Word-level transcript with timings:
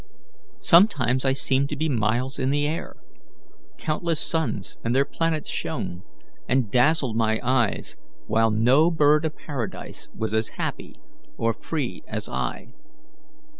Sometimes 0.61 1.25
I 1.25 1.33
seemed 1.33 1.69
to 1.69 1.75
be 1.75 1.87
miles 1.87 2.39
in 2.39 2.51
air; 2.55 2.95
countless 3.77 4.19
suns 4.19 4.79
and 4.83 4.95
their 4.95 5.05
planets 5.05 5.47
shone, 5.51 6.01
and 6.49 6.71
dazzled 6.71 7.15
my 7.15 7.39
eyes, 7.43 7.97
while 8.25 8.49
no 8.49 8.89
bird 8.89 9.25
of 9.25 9.35
paradise 9.35 10.09
was 10.17 10.33
as 10.33 10.49
happy 10.57 10.95
or 11.37 11.53
free 11.53 12.01
as 12.07 12.27
I. 12.27 12.73